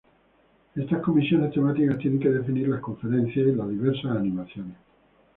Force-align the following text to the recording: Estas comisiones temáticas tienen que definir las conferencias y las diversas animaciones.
Estas 0.75 0.99
comisiones 1.03 1.53
temáticas 1.53 1.99
tienen 1.99 2.19
que 2.19 2.31
definir 2.31 2.67
las 2.67 2.81
conferencias 2.81 3.45
y 3.45 3.51
las 3.51 3.69
diversas 3.69 4.05
animaciones. 4.17 4.75